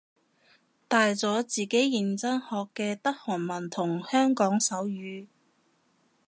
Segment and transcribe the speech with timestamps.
[0.87, 5.27] 大咗自己認真學嘅得韓文同香港手語